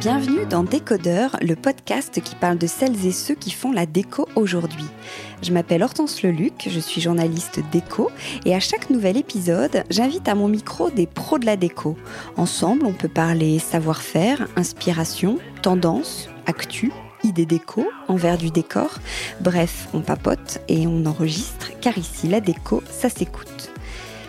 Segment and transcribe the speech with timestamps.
[0.00, 4.28] Bienvenue dans Décodeur, le podcast qui parle de celles et ceux qui font la déco
[4.36, 4.84] aujourd'hui.
[5.42, 8.10] Je m'appelle Hortense Leluc, je suis journaliste déco
[8.44, 11.96] et à chaque nouvel épisode, j'invite à mon micro des pros de la déco.
[12.36, 16.92] Ensemble, on peut parler savoir-faire, inspiration, tendance, actu,
[17.24, 18.98] idées déco, envers du décor.
[19.40, 23.73] Bref, on papote et on enregistre car ici, la déco, ça s'écoute.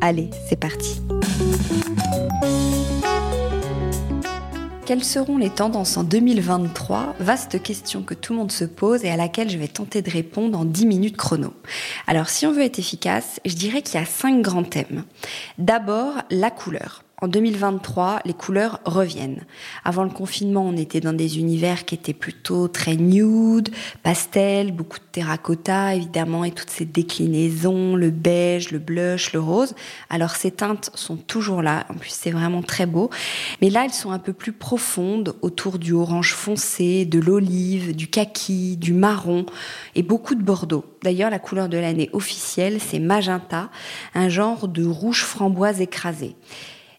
[0.00, 1.02] Allez, c'est parti.
[4.86, 9.10] Quelles seront les tendances en 2023 Vaste question que tout le monde se pose et
[9.10, 11.52] à laquelle je vais tenter de répondre en 10 minutes chrono.
[12.06, 15.04] Alors si on veut être efficace, je dirais qu'il y a cinq grands thèmes.
[15.58, 17.04] D'abord, la couleur.
[17.22, 19.44] En 2023, les couleurs reviennent.
[19.84, 23.68] Avant le confinement, on était dans des univers qui étaient plutôt très nude,
[24.02, 29.74] pastel, beaucoup de terracotta évidemment et toutes ces déclinaisons, le beige, le blush, le rose.
[30.08, 33.10] Alors ces teintes sont toujours là, en plus c'est vraiment très beau.
[33.60, 38.08] Mais là, elles sont un peu plus profondes autour du orange foncé, de l'olive, du
[38.08, 39.44] kaki, du marron
[39.94, 40.86] et beaucoup de bordeaux.
[41.02, 43.68] D'ailleurs, la couleur de l'année officielle, c'est magenta,
[44.14, 46.34] un genre de rouge framboise écrasé.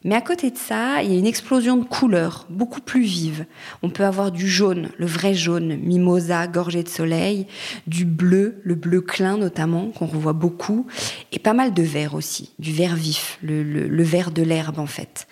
[0.04, 3.46] Mais à côté de ça, il y a une explosion de couleurs, beaucoup plus vives.
[3.84, 7.46] On peut avoir du jaune, le vrai jaune, mimosa, gorgé de soleil,
[7.86, 10.88] du bleu, le bleu clin notamment, qu'on revoit beaucoup,
[11.32, 14.88] et pas mal de vert aussi, du vert vif, le, le vert de l'herbe en
[14.88, 15.28] fait.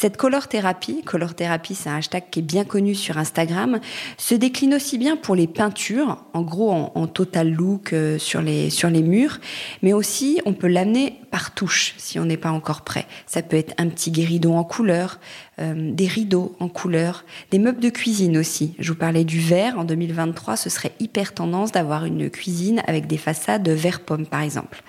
[0.00, 3.80] Cette color thérapie, color thérapie c'est un hashtag qui est bien connu sur Instagram,
[4.16, 8.70] se décline aussi bien pour les peintures, en gros en, total look euh, sur, les,
[8.70, 9.40] sur les murs,
[9.82, 13.06] mais aussi on peut l'amener par touche si on n'est pas encore prêt.
[13.26, 15.18] Ça peut être un petit guéridon en couleur,
[15.58, 18.76] euh, des rideaux en couleur, des meubles de cuisine aussi.
[18.78, 23.08] Je vous parlais du verre, en 2023 ce serait hyper tendance d'avoir une cuisine avec
[23.08, 24.80] des façades vert pomme par exemple.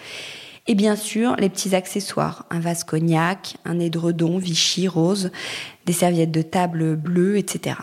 [0.68, 5.32] Et bien sûr, les petits accessoires, un vase cognac, un édredon Vichy rose,
[5.86, 7.76] des serviettes de table bleues, etc.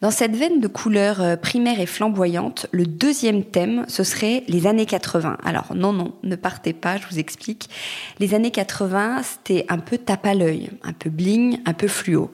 [0.00, 4.66] Dans cette veine de couleurs euh, primaires et flamboyantes, le deuxième thème, ce serait les
[4.66, 5.38] années 80.
[5.44, 7.70] Alors non, non, ne partez pas, je vous explique.
[8.18, 12.32] Les années 80, c'était un peu tape à l'œil, un peu bling, un peu fluo.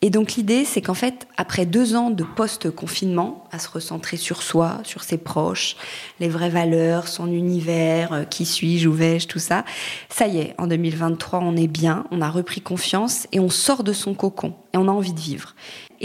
[0.00, 4.42] Et donc l'idée, c'est qu'en fait, après deux ans de post-confinement, à se recentrer sur
[4.42, 5.76] soi, sur ses proches,
[6.20, 9.64] les vraies valeurs, son univers, euh, qui suis-je, où vais-je, tout ça,
[10.08, 13.84] ça y est, en 2023, on est bien, on a repris confiance et on sort
[13.84, 15.54] de son cocon et on a envie de vivre.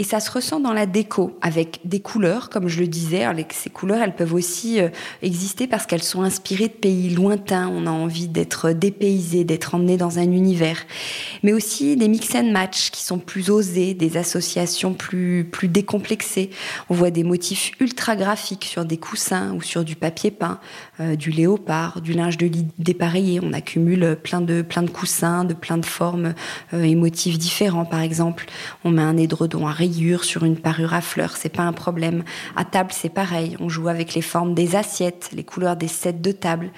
[0.00, 3.26] Et ça se ressent dans la déco, avec des couleurs, comme je le disais.
[3.50, 4.90] ces couleurs, elles peuvent aussi euh,
[5.22, 7.68] exister parce qu'elles sont inspirées de pays lointains.
[7.68, 10.86] On a envie d'être dépaysé, d'être emmené dans un univers.
[11.42, 16.50] Mais aussi des mix and match qui sont plus osés, des associations plus, décomplexées.
[16.90, 20.60] On voit des motifs ultra graphiques sur des coussins ou sur du papier peint,
[21.00, 23.40] euh, du léopard, du linge de lit dépareillé.
[23.42, 26.34] On accumule plein de, plein de coussins, de plein de formes
[26.72, 28.46] euh, et motifs différents, par exemple.
[28.84, 29.72] On met un édredon à
[30.22, 32.24] sur une parure à fleurs, c'est pas un problème.
[32.56, 33.56] À table, c'est pareil.
[33.60, 36.70] On joue avec les formes des assiettes, les couleurs des sets de table.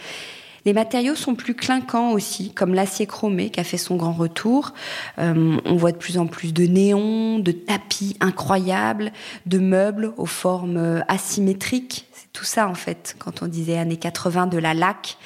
[0.67, 4.75] Les matériaux sont plus clinquants aussi, comme l'acier chromé qui a fait son grand retour.
[5.19, 9.13] Euh, on voit de plus en plus de néons, de tapis incroyables,
[9.47, 12.07] de meubles aux formes asymétriques.
[12.33, 15.17] Tout ça en fait, quand on disait années 80 de la laque.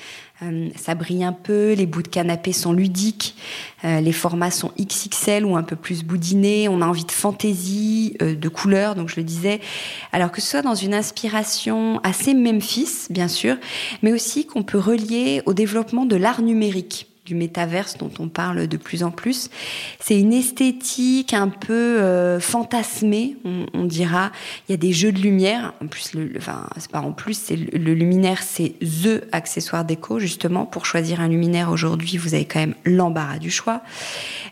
[0.43, 3.37] Euh, ça brille un peu, les bouts de canapé sont ludiques,
[3.85, 8.17] euh, les formats sont XXL ou un peu plus boudinés, on a envie de fantaisie,
[8.21, 9.61] euh, de couleurs, donc je le disais.
[10.11, 13.57] Alors que ce soit dans une inspiration assez Memphis, bien sûr,
[14.03, 18.67] mais aussi qu'on peut relier au développement de l'art numérique du métaverse dont on parle
[18.67, 19.49] de plus en plus.
[19.99, 24.31] C'est une esthétique un peu euh, fantasmée, on, dira.
[24.69, 25.73] Il y a des jeux de lumière.
[25.83, 30.19] En plus, le, enfin, c'est pas en plus, c'est le, luminaire, c'est the accessoire déco
[30.19, 30.67] justement.
[30.67, 33.81] Pour choisir un luminaire aujourd'hui, vous avez quand même l'embarras du choix.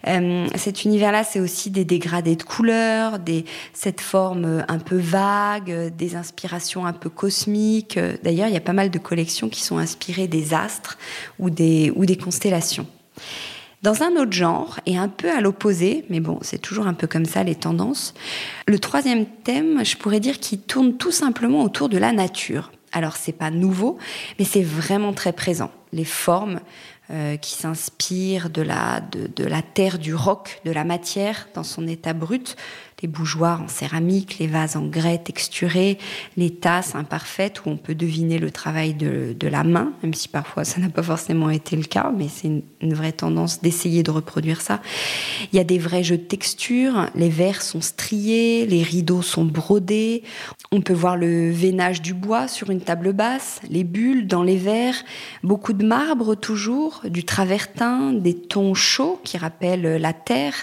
[0.08, 5.94] Euh, cet univers-là, c'est aussi des dégradés de couleurs, des cette forme un peu vague,
[5.94, 7.98] des inspirations un peu cosmiques.
[8.22, 10.96] D'ailleurs, il y a pas mal de collections qui sont inspirées des astres
[11.38, 12.61] ou des ou des constellations
[13.82, 17.08] dans un autre genre, et un peu à l'opposé, mais bon, c'est toujours un peu
[17.08, 18.14] comme ça les tendances,
[18.68, 22.70] le troisième thème, je pourrais dire qu'il tourne tout simplement autour de la nature.
[22.92, 23.98] Alors c'est pas nouveau,
[24.38, 25.70] mais c'est vraiment très présent.
[25.92, 26.60] Les formes
[27.10, 31.64] euh, qui s'inspirent de la, de, de la terre, du roc, de la matière dans
[31.64, 32.56] son état brut,
[33.02, 35.98] les bougeoirs en céramique, les vases en grès texturés,
[36.36, 40.28] les tasses imparfaites où on peut deviner le travail de, de la main, même si
[40.28, 42.48] parfois ça n'a pas forcément été le cas, mais c'est
[42.80, 44.80] une, vraie tendance d'essayer de reproduire ça.
[45.52, 49.44] Il y a des vrais jeux de texture, les verres sont striés, les rideaux sont
[49.44, 50.22] brodés,
[50.70, 54.56] on peut voir le veinage du bois sur une table basse, les bulles dans les
[54.56, 55.02] verres,
[55.42, 60.55] beaucoup marbre toujours, du travertin, des tons chauds qui rappellent la terre,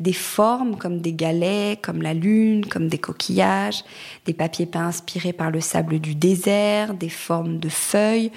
[0.00, 3.84] des formes comme des galets, comme la lune, comme des coquillages,
[4.24, 8.30] des papiers peints inspirés par le sable du désert, des formes de feuilles,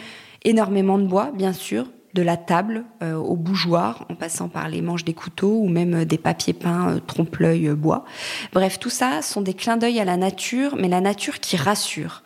[0.43, 4.81] énormément de bois, bien sûr, de la table euh, au bougeoir, en passant par les
[4.81, 8.05] manches des couteaux ou même euh, des papiers peints euh, trompe-l'œil bois.
[8.53, 12.23] Bref, tout ça sont des clins d'œil à la nature, mais la nature qui rassure.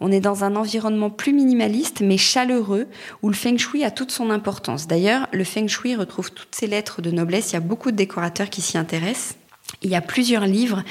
[0.00, 2.86] On est dans un environnement plus minimaliste mais chaleureux
[3.22, 4.86] où le feng shui a toute son importance.
[4.86, 7.50] D'ailleurs, le feng shui retrouve toutes ses lettres de noblesse.
[7.50, 9.36] Il y a beaucoup de décorateurs qui s'y intéressent.
[9.82, 10.82] Il y a plusieurs livres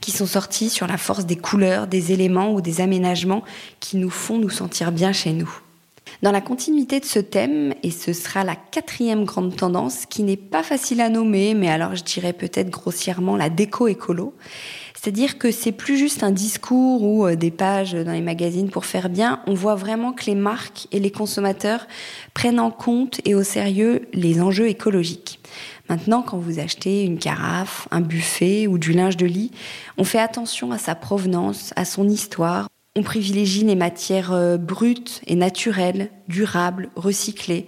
[0.00, 3.42] qui sont sortis sur la force des couleurs, des éléments ou des aménagements
[3.80, 5.50] qui nous font nous sentir bien chez nous.
[6.22, 10.36] Dans la continuité de ce thème, et ce sera la quatrième grande tendance qui n'est
[10.36, 14.32] pas facile à nommer, mais alors je dirais peut-être grossièrement la déco écolo,
[14.96, 18.86] c'est-à-dire que c'est plus juste un discours ou euh, des pages dans les magazines pour
[18.86, 19.40] faire bien.
[19.46, 21.86] On voit vraiment que les marques et les consommateurs
[22.34, 25.38] prennent en compte et au sérieux les enjeux écologiques.
[25.88, 29.52] Maintenant, quand vous achetez une carafe, un buffet ou du linge de lit,
[29.98, 32.68] on fait attention à sa provenance, à son histoire.
[32.96, 37.66] On privilégie les matières euh, brutes et naturelles, durables, recyclées.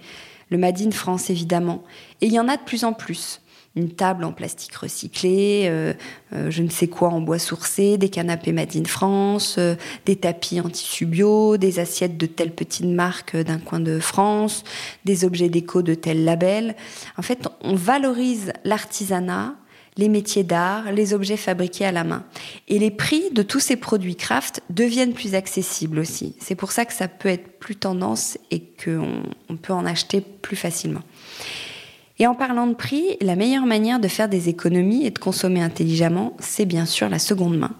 [0.49, 1.83] Le Made in France, évidemment.
[2.21, 3.39] Et il y en a de plus en plus
[3.75, 5.93] une table en plastique recyclé, euh,
[6.33, 9.75] euh, je ne sais quoi en bois sourcé, des canapés Made in France, euh,
[10.05, 14.63] des tapis en tissu bio, des assiettes de telle petite marque d'un coin de France,
[15.05, 16.75] des objets déco de tel label.
[17.17, 19.55] En fait, on valorise l'artisanat,
[19.97, 22.23] les métiers d'art, les objets fabriqués à la main.
[22.69, 26.35] Et les prix de tous ces produits craft deviennent plus accessibles aussi.
[26.39, 30.21] C'est pour ça que ça peut être plus tendance et qu'on on peut en acheter
[30.21, 31.01] plus facilement.
[32.21, 35.61] Et en parlant de prix, la meilleure manière de faire des économies et de consommer
[35.61, 37.71] intelligemment, c'est bien sûr la seconde main.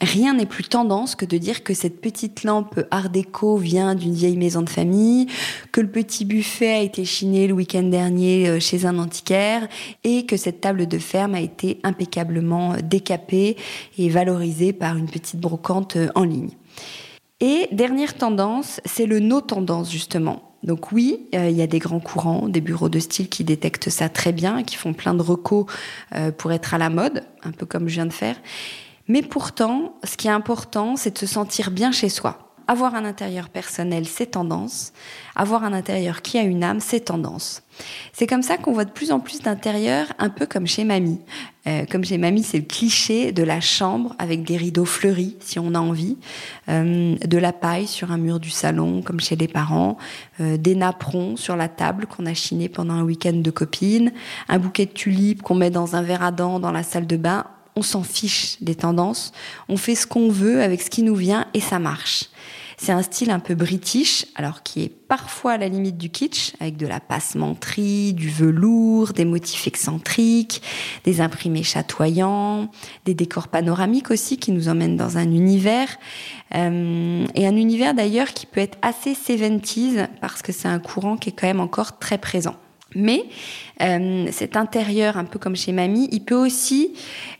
[0.00, 4.14] Rien n'est plus tendance que de dire que cette petite lampe art déco vient d'une
[4.14, 5.26] vieille maison de famille,
[5.72, 9.66] que le petit buffet a été chiné le week-end dernier euh, chez un antiquaire
[10.04, 13.56] et que cette table de ferme a été impeccablement décapée
[13.98, 16.50] et valorisée par une petite brocante euh, en ligne.
[17.40, 20.49] Et dernière tendance, c'est le no tendance justement.
[20.62, 23.90] Donc oui, euh, il y a des grands courants, des bureaux de style qui détectent
[23.90, 25.66] ça très bien, qui font plein de recos
[26.14, 28.36] euh, pour être à la mode, un peu comme je viens de faire.
[29.08, 32.49] Mais pourtant, ce qui est important, c'est de se sentir bien chez soi.
[32.70, 34.92] Avoir un intérieur personnel, c'est tendance.
[35.34, 37.64] Avoir un intérieur qui a une âme, c'est tendance.
[38.12, 41.18] C'est comme ça qu'on voit de plus en plus d'intérieurs, un peu comme chez mamie.
[41.66, 45.58] Euh, comme chez mamie, c'est le cliché de la chambre avec des rideaux fleuris, si
[45.58, 46.16] on a envie,
[46.68, 49.96] euh, de la paille sur un mur du salon, comme chez les parents,
[50.38, 54.12] euh, des napperons sur la table qu'on a chiné pendant un week-end de copines,
[54.48, 57.16] un bouquet de tulipes qu'on met dans un verre à dents dans la salle de
[57.16, 57.46] bain.
[57.80, 59.32] On s'en fiche des tendances,
[59.70, 62.26] on fait ce qu'on veut avec ce qui nous vient et ça marche.
[62.76, 66.52] C'est un style un peu british, alors qui est parfois à la limite du kitsch,
[66.60, 70.60] avec de la passementerie, du velours, des motifs excentriques,
[71.04, 72.70] des imprimés chatoyants,
[73.06, 75.88] des décors panoramiques aussi qui nous emmènent dans un univers.
[76.54, 81.16] Euh, et un univers d'ailleurs qui peut être assez 70s parce que c'est un courant
[81.16, 82.56] qui est quand même encore très présent.
[82.94, 83.24] Mais
[83.82, 86.92] euh, cet intérieur, un peu comme chez mamie, il peut aussi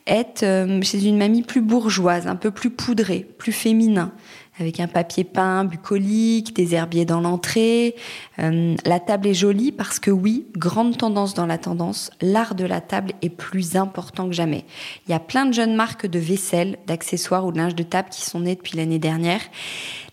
[0.06, 4.12] être euh, chez une mamie plus bourgeoise, un peu plus poudrée, plus féminin,
[4.60, 7.96] avec un papier peint bucolique, des herbiers dans l'entrée.
[8.38, 12.64] Euh, la table est jolie parce que oui, grande tendance dans la tendance, l'art de
[12.64, 14.64] la table est plus important que jamais.
[15.06, 18.08] Il y a plein de jeunes marques de vaisselle, d'accessoires ou de linge de table
[18.10, 19.40] qui sont nées depuis l'année dernière.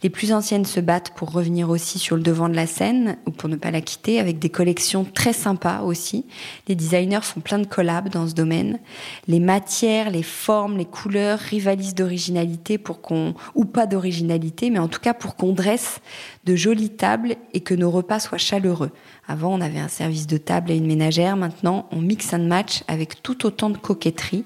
[0.04, 3.32] Les plus anciennes se battent pour revenir aussi sur le devant de la scène ou
[3.32, 6.25] pour ne pas la quitter avec des collections très sympas aussi.
[6.68, 8.80] Les designers font plein de collabs dans ce domaine.
[9.27, 14.37] Les matières, les formes, les couleurs rivalisent d'originalité pour qu'on, ou pas d'originalité,
[14.72, 16.00] mais en tout cas pour qu'on dresse
[16.46, 18.91] de jolies tables et que nos repas soient chaleureux.
[19.27, 21.36] Avant, on avait un service de table et une ménagère.
[21.36, 24.46] Maintenant, on mixe and match avec tout autant de coquetterie,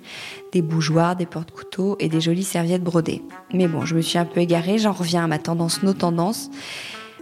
[0.54, 3.22] des bougeoirs, des porte-couteaux et des jolies serviettes brodées.
[3.54, 4.78] Mais bon, je me suis un peu égarée.
[4.78, 6.50] J'en reviens à ma tendance, nos tendances.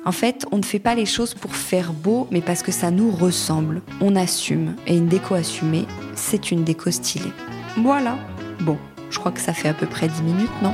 [0.05, 2.89] En fait, on ne fait pas les choses pour faire beau, mais parce que ça
[2.89, 3.81] nous ressemble.
[3.99, 4.75] On assume.
[4.88, 5.85] Et une déco assumée,
[6.15, 7.33] c'est une déco stylée.
[7.77, 8.17] Voilà.
[8.61, 8.77] Bon,
[9.09, 10.73] je crois que ça fait à peu près 10 minutes, non?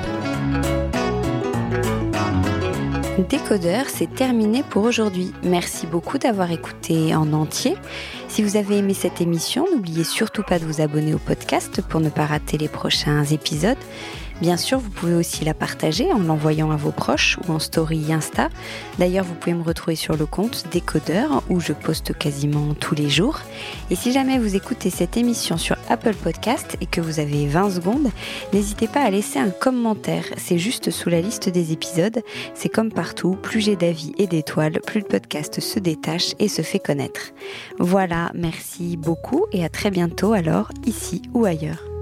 [3.17, 5.31] Décodeur, c'est terminé pour aujourd'hui.
[5.41, 7.77] Merci beaucoup d'avoir écouté en entier.
[8.27, 12.01] Si vous avez aimé cette émission, n'oubliez surtout pas de vous abonner au podcast pour
[12.01, 13.77] ne pas rater les prochains épisodes.
[14.41, 18.11] Bien sûr, vous pouvez aussi la partager en l'envoyant à vos proches ou en story
[18.11, 18.49] Insta.
[18.99, 23.09] D'ailleurs, vous pouvez me retrouver sur le compte Décodeur où je poste quasiment tous les
[23.09, 23.39] jours.
[23.91, 27.69] Et si jamais vous écoutez cette émission sur Apple Podcast et que vous avez 20
[27.69, 28.11] secondes,
[28.51, 30.25] n'hésitez pas à laisser un commentaire.
[30.35, 32.21] C'est juste sous la liste des épisodes.
[32.55, 36.61] C'est comme partout, plus j'ai d'avis et d'étoiles, plus le podcast se détache et se
[36.61, 37.31] fait connaître.
[38.33, 41.94] Merci beaucoup et à très bientôt alors, ici ou ailleurs.